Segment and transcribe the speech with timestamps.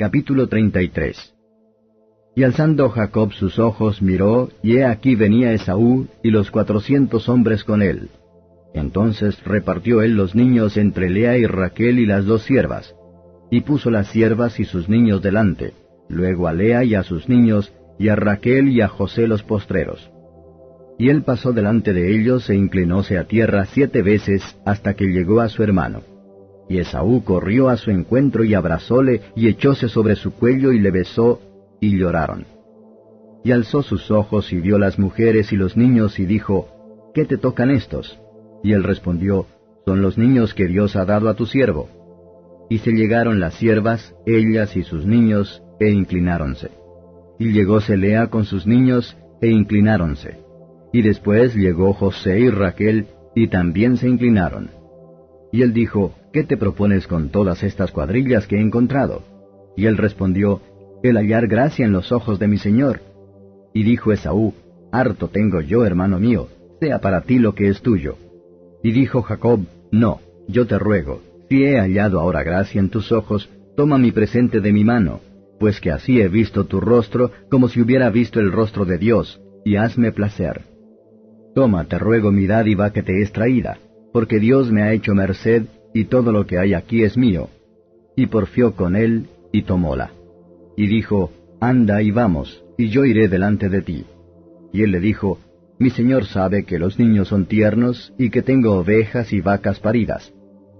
[0.00, 1.34] Capítulo 33
[2.36, 7.64] Y alzando Jacob sus ojos miró, y he aquí venía Esaú y los cuatrocientos hombres
[7.64, 8.08] con él.
[8.74, 12.94] Entonces repartió él los niños entre Lea y Raquel y las dos siervas,
[13.50, 15.72] y puso las siervas y sus niños delante,
[16.08, 20.12] luego a Lea y a sus niños, y a Raquel y a José los postreros.
[20.96, 25.40] Y él pasó delante de ellos e inclinóse a tierra siete veces hasta que llegó
[25.40, 26.17] a su hermano.
[26.68, 30.90] Y Esaú corrió a su encuentro y abrazóle y echóse sobre su cuello y le
[30.90, 31.40] besó,
[31.80, 32.46] y lloraron.
[33.44, 36.68] Y alzó sus ojos y vio las mujeres y los niños y dijo,
[37.14, 38.18] ¿Qué te tocan estos?
[38.62, 39.46] Y él respondió,
[39.86, 41.88] Son los niños que Dios ha dado a tu siervo.
[42.68, 46.70] Y se llegaron las siervas, ellas y sus niños, e inclináronse.
[47.38, 50.38] Y llegóse Lea con sus niños, e inclináronse.
[50.92, 54.70] Y después llegó José y Raquel, y también se inclinaron.
[55.52, 59.22] Y él dijo, ¿qué te propones con todas estas cuadrillas que he encontrado?
[59.76, 60.60] Y él respondió,
[61.02, 63.00] el hallar gracia en los ojos de mi señor.
[63.72, 64.54] Y dijo Esaú,
[64.90, 66.48] harto tengo yo, hermano mío,
[66.80, 68.16] sea para ti lo que es tuyo.
[68.82, 69.60] Y dijo Jacob,
[69.90, 74.60] no, yo te ruego, si he hallado ahora gracia en tus ojos, toma mi presente
[74.60, 75.20] de mi mano,
[75.58, 79.40] pues que así he visto tu rostro como si hubiera visto el rostro de Dios,
[79.64, 80.62] y hazme placer.
[81.54, 83.78] Toma, te ruego mi dádiva que te es traída,
[84.12, 87.48] porque Dios me ha hecho merced y todo lo que hay aquí es mío.
[88.16, 90.10] Y porfió con él, y tomóla.
[90.76, 94.04] Y dijo, Anda y vamos, y yo iré delante de ti.
[94.72, 95.38] Y él le dijo,
[95.78, 100.32] Mi señor sabe que los niños son tiernos, y que tengo ovejas y vacas paridas.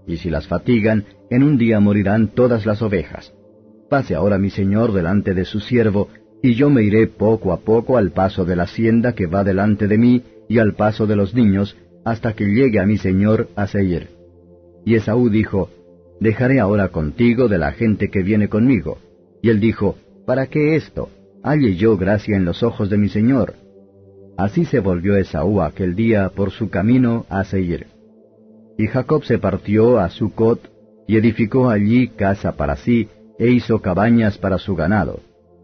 [0.07, 3.33] Y si las fatigan, en un día morirán todas las ovejas.
[3.89, 6.09] Pase ahora mi señor delante de su siervo,
[6.43, 9.89] y yo me iré poco a poco al paso de la hacienda que va delante
[9.89, 13.67] de mí, y al paso de los niños, hasta que llegue a mi señor a
[13.67, 14.18] Seir.
[14.85, 15.71] Y Esaú dijo,
[16.21, 18.99] Dejaré ahora contigo de la gente que viene conmigo.
[19.43, 19.97] Y él dijo,
[20.27, 21.09] ¿Para qué esto?
[21.43, 23.55] Halle yo gracia en los ojos de mi señor.
[24.37, 27.87] Así se volvió Esaú aquel día por su camino a Seir.
[28.77, 30.61] Y Jacob se partió a Sucot,
[31.07, 33.09] y edificó allí casa para sí,
[33.39, 35.21] e hizo cabañas para su ganado.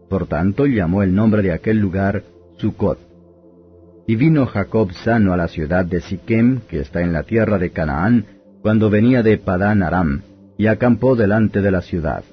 [0.09, 2.23] Por tanto llamó el nombre de aquel lugar
[2.57, 2.99] Sucot.
[4.07, 7.71] Y vino Jacob sano a la ciudad de Siquem, que está en la tierra de
[7.71, 8.25] Canaán,
[8.65, 10.23] cuando venía de Padán Aram,
[10.57, 12.23] y acampó delante de la ciudad.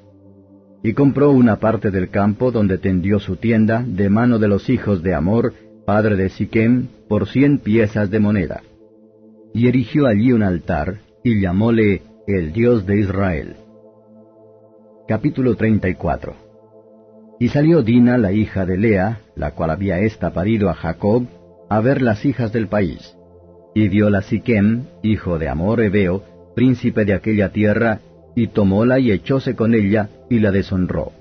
[0.82, 5.02] Y compró una parte del campo donde tendió su tienda de mano de los hijos
[5.02, 5.52] de Amor,
[5.84, 8.62] padre de Siquem, por cien piezas de moneda.
[9.52, 13.56] Y erigió allí un altar, y llamóle el Dios de Israel.
[15.06, 16.34] Capítulo 34
[17.40, 21.26] Y salió Dina, la hija de Lea, la cual había ésta parido a Jacob,
[21.68, 23.18] a ver las hijas del país
[23.74, 26.22] y viola Siquem, hijo de Amor Ebeo,
[26.54, 28.00] príncipe de aquella tierra,
[28.34, 31.12] y tomóla y echóse con ella, y la deshonró.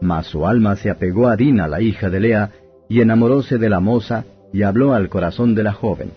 [0.00, 2.50] Mas su alma se apegó a Dina, la hija de Lea,
[2.88, 6.12] y enamoróse de la moza, y habló al corazón de la joven.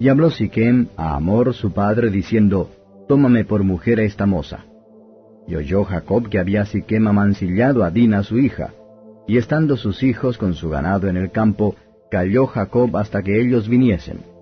[0.00, 2.70] Y habló Siquem a Amor su padre, diciendo,
[3.08, 4.64] Tómame por mujer a esta moza.
[5.46, 8.70] Y oyó Jacob que había Siquem amancillado a Dina su hija,
[9.28, 11.76] y estando sus hijos con su ganado en el campo,
[12.10, 14.35] calló Jacob hasta que ellos viniesen.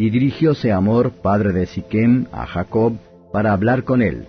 [0.00, 2.94] Y dirigióse Amor, padre de Siquem, a Jacob,
[3.34, 4.24] para hablar con él.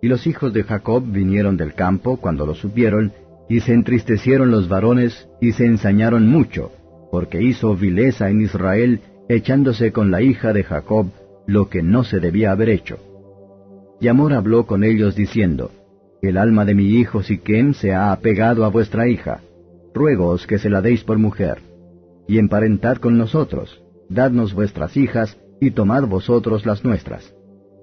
[0.00, 3.12] Y los hijos de Jacob vinieron del campo cuando lo supieron,
[3.46, 6.72] y se entristecieron los varones, y se ensañaron mucho,
[7.12, 11.08] porque hizo vileza en Israel, echándose con la hija de Jacob,
[11.46, 12.96] lo que no se debía haber hecho.
[14.00, 15.72] Y Amor habló con ellos diciendo,
[16.22, 19.42] El alma de mi hijo Siquem se ha apegado a vuestra hija,
[19.92, 21.58] ruegoos que se la deis por mujer,
[22.26, 27.34] y emparentad con nosotros, dadnos vuestras hijas, y tomad vosotros las nuestras,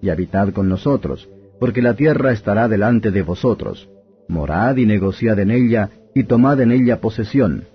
[0.01, 1.29] y habitad con nosotros,
[1.59, 3.89] porque la tierra estará delante de vosotros.
[4.27, 7.65] Morad y negociad en ella, y tomad en ella posesión.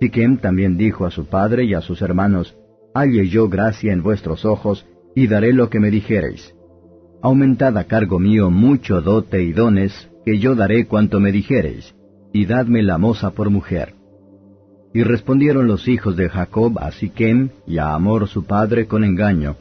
[0.00, 2.56] Siquem también dijo a su padre y a sus hermanos,
[2.94, 6.54] Halle yo gracia en vuestros ojos, y daré lo que me dijereis.
[7.22, 11.94] Aumentad a cargo mío mucho dote y dones, que yo daré cuanto me dijereis,
[12.32, 13.94] y dadme la moza por mujer.
[14.94, 19.56] Y respondieron los hijos de Jacob a Siquem y a Amor su padre con engaño,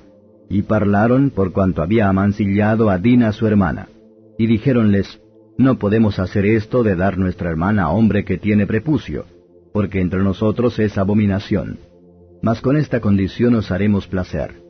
[0.47, 3.89] Y parlaron por cuanto había amancillado a Dina su hermana.
[4.38, 5.19] Y dijéronles,
[5.57, 9.25] No podemos hacer esto de dar nuestra hermana a hombre que tiene prepucio,
[9.74, 11.80] porque entre nosotros es abominación.
[12.44, 14.62] Mas con esta condición os haremos placer.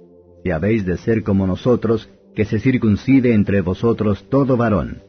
[0.44, 5.02] Si habéis de ser como nosotros, que se circuncide entre vosotros todo varón.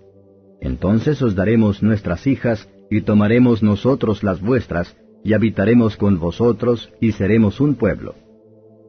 [0.61, 7.13] Entonces os daremos nuestras hijas, y tomaremos nosotros las vuestras, y habitaremos con vosotros, y
[7.13, 8.15] seremos un pueblo.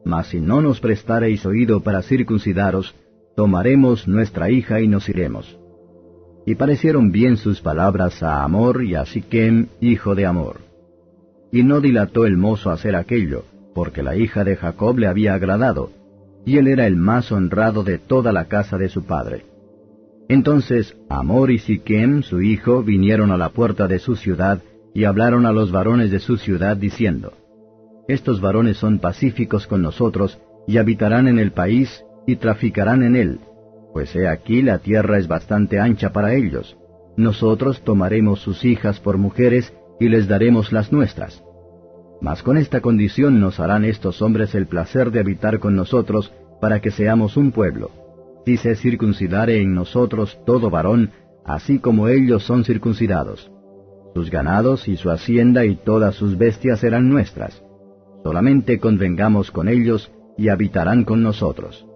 [0.04, 2.94] Mas si no nos prestareis oído para circuncidaros,
[3.34, 5.58] tomaremos nuestra hija y nos iremos.
[6.44, 10.58] Y parecieron bien sus palabras a Amor y a Siquem, hijo de Amor.
[11.50, 13.44] Y no dilató el mozo hacer aquello,
[13.74, 15.90] porque la hija de Jacob le había agradado,
[16.44, 19.44] y él era el más honrado de toda la casa de su padre.
[20.28, 24.60] Entonces Amor y Siquem, su hijo, vinieron a la puerta de su ciudad,
[24.96, 27.34] y hablaron a los varones de su ciudad, diciendo,
[28.08, 33.40] estos varones son pacíficos con nosotros, y habitarán en el país, y traficarán en él,
[33.92, 36.78] pues he aquí la tierra es bastante ancha para ellos.
[37.14, 39.70] Nosotros tomaremos sus hijas por mujeres,
[40.00, 41.44] y les daremos las nuestras.
[42.22, 46.80] Mas con esta condición nos harán estos hombres el placer de habitar con nosotros, para
[46.80, 47.90] que seamos un pueblo.
[48.46, 51.10] Si se circuncidare en nosotros todo varón,
[51.44, 53.50] así como ellos son circuncidados.
[54.16, 57.62] Sus ganados y su hacienda y todas sus bestias serán nuestras
[58.26, 61.86] solamente convengamos con ellos y habitarán con nosotros.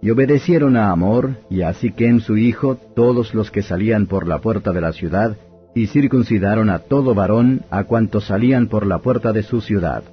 [0.00, 4.38] Y obedecieron a Amor y a Siquem su hijo todos los que salían por la
[4.38, 5.36] puerta de la ciudad,
[5.74, 10.04] y circuncidaron a todo varón a cuantos salían por la puerta de su ciudad.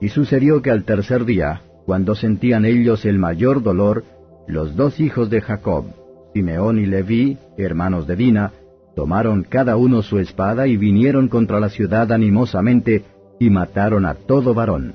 [0.00, 4.04] Y sucedió que al tercer día, cuando sentían ellos el mayor dolor,
[4.46, 5.86] los dos hijos de Jacob,
[6.32, 8.52] Simeón y Leví, hermanos de Dina,
[8.96, 13.04] tomaron cada uno su espada y vinieron contra la ciudad animosamente,
[13.38, 14.94] y mataron a todo varón.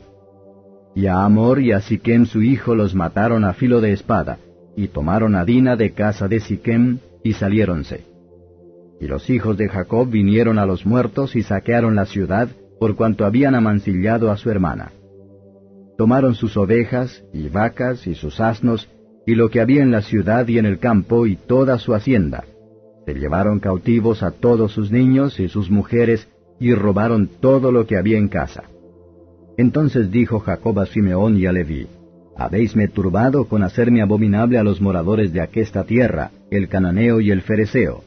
[0.95, 4.39] Y a Amor y a Siquem su hijo los mataron a filo de espada,
[4.75, 8.03] y tomaron a Dina de casa de Siquem, y saliéronse.
[9.00, 12.50] Y los hijos de Jacob vinieron a los muertos y saquearon la ciudad,
[12.80, 14.92] por cuanto habían amancillado a su hermana.
[16.00, 18.89] Tomaron sus ovejas, y vacas, y sus asnos,
[19.27, 22.45] y lo que había en la ciudad y en el campo, y toda su hacienda.
[23.06, 26.27] Se llevaron cautivos a todos sus niños y sus mujeres,
[26.59, 28.63] y robaron todo lo que había en casa.
[29.57, 31.88] Entonces dijo Jacob a Simeón y a Leví,
[32.38, 37.42] Habéisme turbado con hacerme abominable a los moradores de aquesta tierra, el cananeo y el
[37.42, 38.03] fereceo,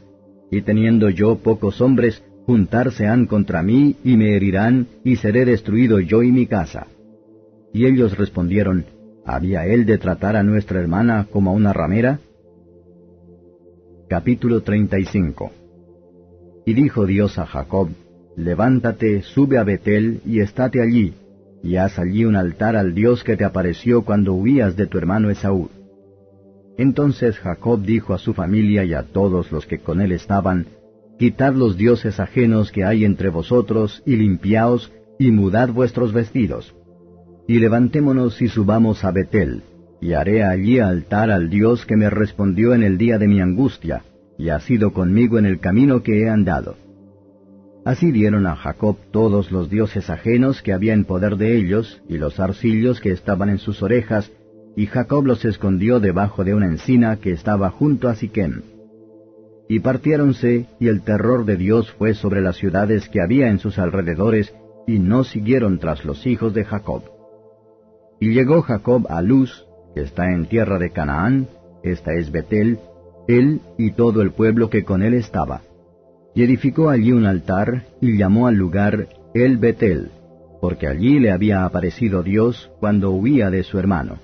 [0.50, 6.00] y teniendo yo pocos hombres, juntarse han contra mí y me herirán, y seré destruido
[6.00, 6.86] yo y mi casa.
[7.72, 8.86] Y ellos respondieron,
[9.26, 12.20] ¿Había él de tratar a nuestra hermana como a una ramera?
[14.08, 15.50] Capítulo 35
[16.66, 17.88] Y dijo Dios a Jacob,
[18.36, 21.14] Levántate, sube a Betel y estate allí,
[21.62, 25.30] y haz allí un altar al Dios que te apareció cuando huías de tu hermano
[25.30, 25.70] Esaú.
[26.76, 30.66] Entonces Jacob dijo a su familia y a todos los que con él estaban,
[31.18, 36.74] Quitad los dioses ajenos que hay entre vosotros, y limpiaos, y mudad vuestros vestidos.
[37.48, 39.62] Y levantémonos y subamos a Betel,
[40.04, 44.02] y haré allí altar al Dios que me respondió en el día de mi angustia,
[44.36, 46.76] y ha sido conmigo en el camino que he andado.
[47.86, 52.18] Así dieron a Jacob todos los dioses ajenos que había en poder de ellos, y
[52.18, 54.30] los arcillos que estaban en sus orejas,
[54.76, 58.60] y Jacob los escondió debajo de una encina que estaba junto a Siquem.
[59.70, 63.78] Y partiéronse, y el terror de Dios fue sobre las ciudades que había en sus
[63.78, 64.54] alrededores,
[64.86, 67.04] y no siguieron tras los hijos de Jacob.
[68.20, 71.48] Y llegó Jacob a Luz, que está en tierra de Canaán,
[71.82, 72.78] esta es Betel,
[73.28, 75.62] él y todo el pueblo que con él estaba
[76.34, 80.10] y edificó allí un altar, y llamó al lugar El Betel,
[80.60, 84.18] porque allí le había aparecido Dios cuando huía de su hermano.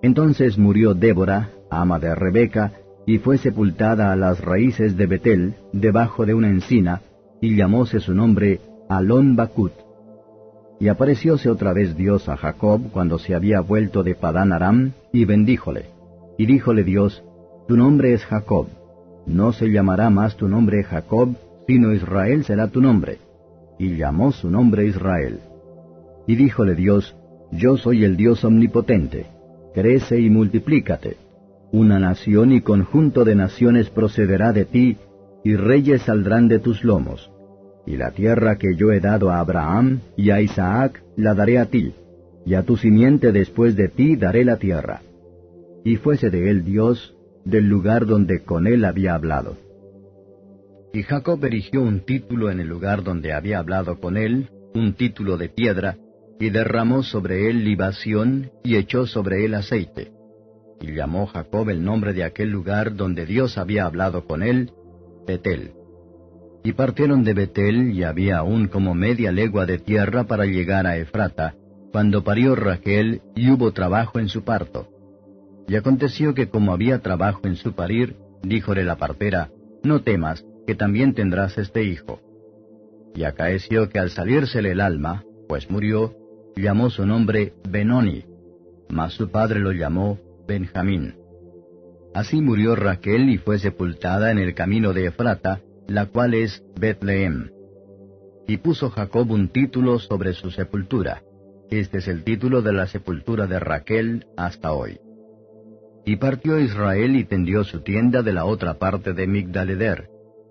[0.00, 2.72] Entonces murió Débora, ama de Rebeca,
[3.06, 7.02] y fue sepultada a las raíces de Betel, debajo de una encina,
[7.40, 9.72] y llamóse su nombre Alon Bakut.
[10.80, 15.24] Y aparecióse otra vez Dios a Jacob cuando se había vuelto de Padán Aram, y
[15.24, 15.86] bendíjole.
[16.38, 17.22] Y díjole Dios,
[17.68, 18.66] Tu nombre es Jacob
[19.26, 21.34] no se llamará más tu nombre Jacob,
[21.66, 23.18] sino Israel será tu nombre.
[23.78, 25.40] Y llamó su nombre Israel.
[26.26, 27.16] Y díjole Dios,
[27.50, 29.26] Yo soy el Dios omnipotente,
[29.74, 31.16] crece y multiplícate.
[31.72, 34.98] Una nación y conjunto de naciones procederá de ti,
[35.42, 37.30] y reyes saldrán de tus lomos.
[37.86, 41.66] Y la tierra que yo he dado a Abraham y a Isaac la daré a
[41.66, 41.92] ti,
[42.46, 45.02] y a tu simiente después de ti daré la tierra.
[45.84, 47.14] Y fuese de él Dios,
[47.44, 49.56] del lugar donde con él había hablado.
[50.94, 55.36] Y Jacob erigió un título en el lugar donde había hablado con él, un título
[55.36, 55.96] de piedra,
[56.38, 60.12] y derramó sobre él libación, y echó sobre él aceite.
[60.80, 64.70] Y llamó Jacob el nombre de aquel lugar donde Dios había hablado con él,
[65.26, 65.72] Betel.
[66.64, 70.96] Y partieron de Betel, y había aún como media legua de tierra para llegar a
[70.96, 71.54] Efrata,
[71.92, 74.88] cuando parió Raquel, y hubo trabajo en su parto.
[75.68, 79.50] Y aconteció que como había trabajo en su parir, díjole la partera,
[79.82, 82.20] No temas, que también tendrás este hijo.
[83.14, 86.14] Y acaeció que al salírsele el alma, pues murió,
[86.56, 88.24] llamó su nombre Benoni,
[88.88, 90.18] mas su padre lo llamó
[90.48, 91.16] Benjamín.
[92.14, 97.50] Así murió Raquel y fue sepultada en el camino de Efrata, la cual es Betlehem.
[98.46, 101.22] Y puso Jacob un título sobre su sepultura.
[101.70, 104.98] Este es el título de la sepultura de Raquel hasta hoy.
[106.04, 110.10] Y partió Israel y tendió su tienda de la otra parte de Migdaleder.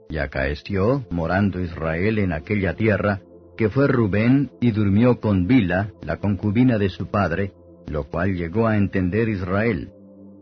[0.10, 3.22] Y acaeció, morando Israel en aquella tierra,
[3.56, 7.54] que fue Rubén y durmió con Bila, la concubina de su padre,
[7.88, 9.92] lo cual llegó a entender Israel.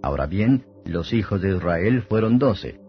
[0.01, 2.79] Ahora bien, los hijos de Israel fueron doce.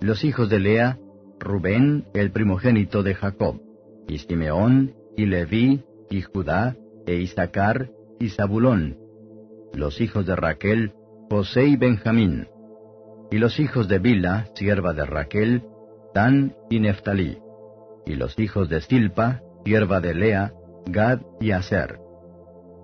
[0.00, 0.98] Los hijos de Lea,
[1.42, 3.60] Rubén, el primogénito de Jacob,
[4.08, 8.96] y Simeón, y Leví, y Judá, e Isaacar, y Zabulón.
[9.74, 10.92] Los hijos de Raquel,
[11.30, 12.48] José y Benjamín.
[13.30, 15.64] Y los hijos de Bila, sierva de Raquel,
[16.14, 17.38] Dan y Neftalí.
[18.06, 20.52] Y los hijos de Silpa, sierva de Lea,
[20.86, 21.98] Gad y Aser.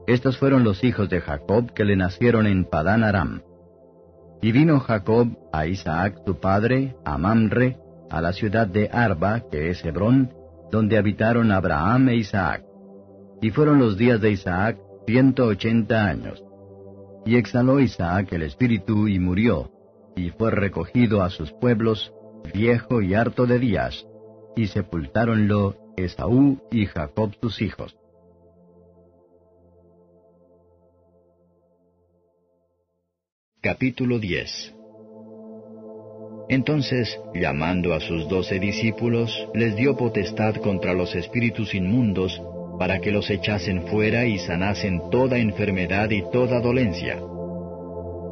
[0.06, 3.42] Estos fueron los hijos de Jacob que le nacieron en Padán Aram.
[4.40, 7.76] Y vino Jacob a Isaac su padre, a Mamre,
[8.10, 10.32] a la ciudad de Arba, que es Hebrón,
[10.70, 12.64] donde habitaron Abraham e Isaac.
[13.40, 16.42] Y fueron los días de Isaac ciento ochenta años.
[17.24, 19.70] Y exhaló Isaac el espíritu y murió,
[20.16, 22.12] y fue recogido a sus pueblos,
[22.52, 24.06] viejo y harto de días,
[24.56, 27.96] y sepultáronlo Esaú y Jacob sus hijos.
[33.60, 34.77] Capítulo 10
[36.48, 42.40] Entonces, llamando a sus doce discípulos, les dio potestad contra los espíritus inmundos,
[42.78, 47.18] para que los echasen fuera y sanasen toda enfermedad y toda dolencia.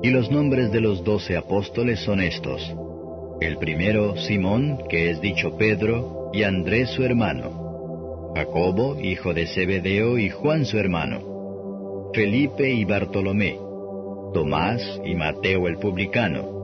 [0.03, 2.75] Y los nombres de los doce apóstoles son estos.
[3.41, 10.19] El primero, Simón, que es dicho Pedro, y Andrés su hermano, Jacobo, hijo de Zebedeo,
[10.19, 13.59] y Juan su hermano, Felipe y Bartolomé,
[14.33, 16.56] Tomás y Mateo el publicano,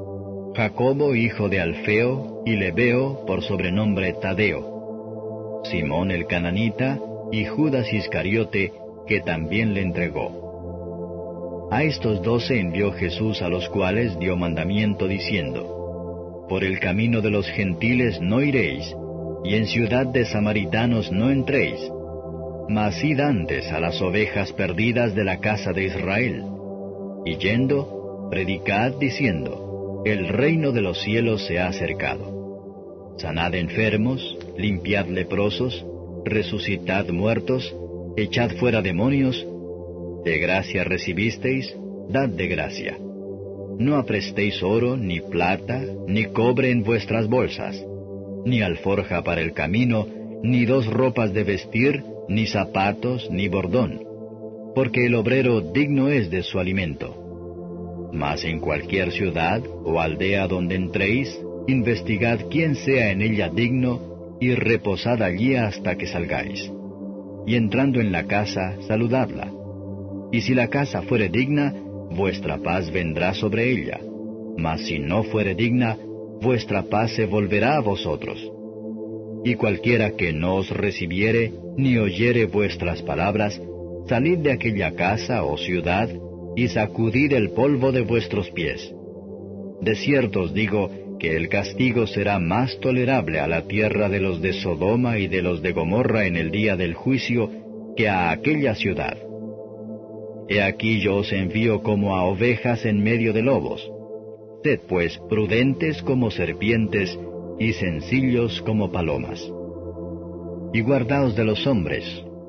[0.55, 6.99] Jacobo, hijo de Alfeo, y Lebeo, por sobrenombre Tadeo, Simón el cananita,
[7.31, 8.73] y Judas Iscariote,
[9.07, 11.69] que también le entregó.
[11.73, 17.31] A estos doce envió Jesús a los cuales dio mandamiento diciendo, por el camino de
[17.31, 18.95] los gentiles no iréis,
[19.45, 21.81] y en ciudad de samaritanos no entréis,
[22.69, 26.45] mas id antes a las ovejas perdidas de la casa de Israel.
[27.25, 29.62] Y yendo, predicad diciendo,
[30.05, 33.15] el reino de los cielos se ha acercado.
[33.19, 35.87] Sanad enfermos, limpiad leprosos,
[36.25, 37.75] resucitad muertos,
[38.17, 39.47] echad fuera demonios,
[40.25, 41.77] de gracia recibisteis,
[42.09, 42.99] dad de gracia.
[43.79, 47.85] No aprestéis oro, ni plata, ni cobre en vuestras bolsas,
[48.45, 50.07] ni alforja para el camino,
[50.43, 54.03] ni dos ropas de vestir, ni zapatos, ni bordón,
[54.75, 57.22] porque el obrero digno es de su alimento.
[58.13, 64.55] Mas en cualquier ciudad o aldea donde entréis, investigad quién sea en ella digno, y
[64.55, 66.71] reposad allí hasta que salgáis.
[67.47, 69.53] Y entrando en la casa, saludadla.
[70.33, 71.73] Y si la casa fuere digna,
[72.11, 74.01] vuestra paz vendrá sobre ella.
[74.57, 75.97] Mas si no fuere digna,
[76.41, 78.39] vuestra paz se volverá a vosotros.
[79.45, 83.61] Y cualquiera que no os recibiere, ni oyere vuestras palabras,
[84.09, 86.09] salid de aquella casa o ciudad,
[86.57, 88.93] y sacudid el polvo de vuestros pies.
[89.81, 94.43] De cierto os digo que el castigo será más tolerable a la tierra de los
[94.43, 97.49] de Sodoma y de los de Gomorra en el día del juicio
[97.97, 99.17] que a aquella ciudad.
[100.49, 103.89] He aquí yo os envío como a ovejas en medio de lobos.
[104.65, 107.19] Sed pues prudentes como serpientes
[107.59, 109.41] y sencillos como palomas.
[110.73, 112.05] Y guardaos de los hombres,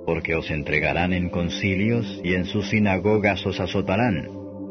[0.06, 4.28] porque os entregarán en concilios y en sus sinagogas os azotarán,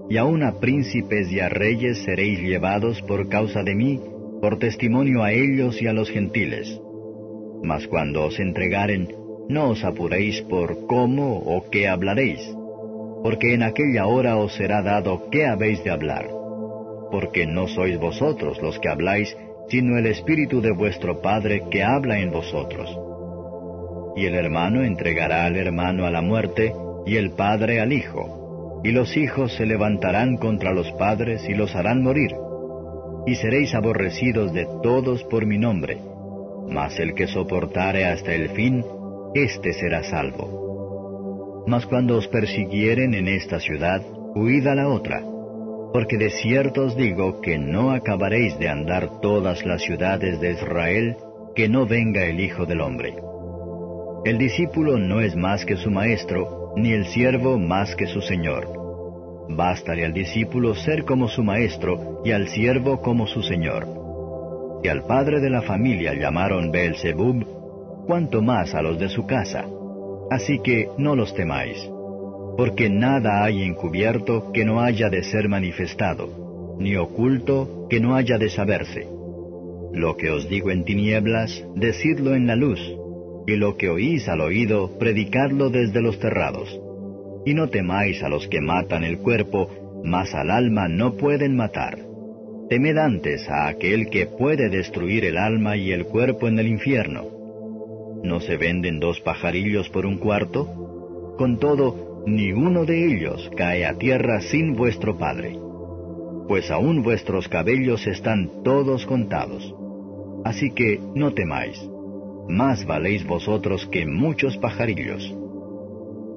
[0.09, 4.01] y aun a príncipes y a reyes seréis llevados por causa de mí,
[4.41, 6.81] por testimonio a ellos y a los gentiles.
[7.62, 9.09] Mas cuando os entregaren,
[9.49, 12.41] no os apuréis por cómo o qué hablaréis
[13.23, 16.29] porque en aquella hora os será dado qué habéis de hablar.
[17.11, 19.37] Porque no sois vosotros los que habláis,
[19.69, 22.91] sino el Espíritu de vuestro Padre que habla en vosotros.
[24.16, 26.73] Y el hermano entregará al hermano a la muerte,
[27.07, 31.75] y el padre al hijo, y los hijos se levantarán contra los padres y los
[31.75, 32.33] harán morir.
[33.26, 35.99] Y seréis aborrecidos de todos por mi nombre,
[36.69, 38.85] mas el que soportare hasta el fin,
[39.35, 41.64] éste será salvo.
[41.66, 44.02] Mas cuando os persiguieren en esta ciudad,
[44.35, 45.23] huid a la otra,
[45.92, 51.16] porque de cierto os digo que no acabaréis de andar todas las ciudades de Israel,
[51.54, 53.14] que no venga el Hijo del Hombre.
[54.25, 58.69] El discípulo no es más que su maestro, ni el siervo más que su señor.
[59.49, 63.85] Bástale al discípulo ser como su maestro y al siervo como su señor.
[64.81, 67.45] Si al padre de la familia llamaron Beelzebub,
[68.07, 69.64] cuanto más a los de su casa.
[70.31, 71.76] Así que no los temáis,
[72.57, 78.38] porque nada hay encubierto que no haya de ser manifestado, ni oculto que no haya
[78.38, 79.05] de saberse.
[79.93, 82.79] Lo que os digo en tinieblas, decidlo en la luz
[83.46, 86.80] y lo que oís al oído, predicadlo desde los terrados.
[87.44, 89.68] Y no temáis a los que matan el cuerpo,
[90.04, 91.99] mas al alma no pueden matar.
[92.68, 97.26] Temed antes a aquel que puede destruir el alma y el cuerpo en el infierno.
[98.22, 101.34] ¿No se venden dos pajarillos por un cuarto?
[101.37, 105.58] Con todo, ni uno de ellos cae a tierra sin vuestro Padre.
[106.46, 109.75] Pues aún vuestros cabellos están todos contados.
[110.44, 111.78] Así que no temáis
[112.49, 115.34] más valéis vosotros que muchos pajarillos.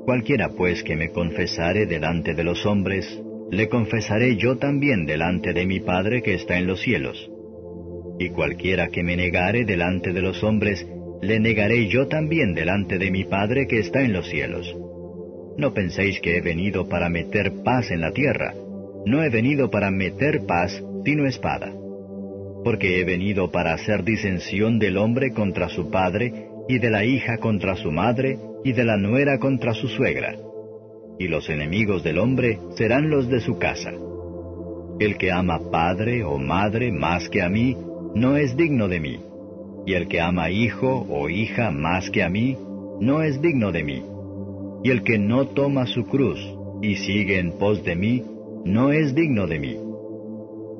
[0.05, 3.21] Cualquiera pues que me confesare delante de los hombres,
[3.51, 7.29] le confesaré yo también delante de mi Padre que está en los cielos.
[8.19, 10.85] Y cualquiera que me negare delante de los hombres,
[11.21, 14.75] le negaré yo también delante de mi Padre que está en los cielos.
[15.57, 18.53] No penséis que he venido para meter paz en la tierra.
[19.05, 21.71] No he venido para meter paz, sino espada
[22.65, 27.37] porque he venido para hacer disensión del hombre contra su padre, y de la hija
[27.37, 30.35] contra su madre, y de la nuera contra su suegra.
[31.19, 33.91] Y los enemigos del hombre serán los de su casa.
[34.99, 37.77] El que ama padre o madre más que a mí,
[38.15, 39.19] no es digno de mí.
[39.85, 42.57] Y el que ama hijo o hija más que a mí,
[42.99, 44.03] no es digno de mí.
[44.83, 46.39] Y el que no toma su cruz
[46.81, 48.23] y sigue en pos de mí,
[48.65, 49.84] no es digno de mí.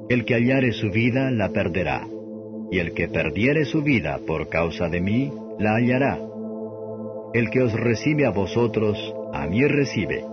[0.07, 2.07] El que hallare su vida la perderá,
[2.71, 6.19] y el que perdiere su vida por causa de mí, la hallará.
[7.33, 8.97] El que os recibe a vosotros,
[9.33, 10.23] a mí recibe,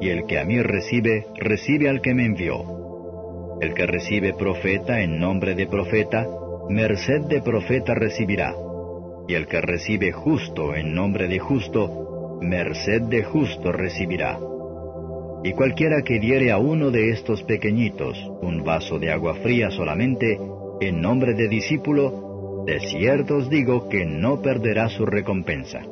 [0.00, 3.58] y el que a mí recibe, recibe al que me envió.
[3.60, 6.26] El que recibe profeta en nombre de profeta,
[6.70, 8.54] merced de profeta recibirá,
[9.28, 14.38] y el que recibe justo en nombre de justo, merced de justo recibirá.
[15.44, 20.38] Y cualquiera que diere a uno de estos pequeñitos un vaso de agua fría solamente,
[20.80, 25.82] en nombre de discípulo, de cierto os digo que no perderá su recompensa.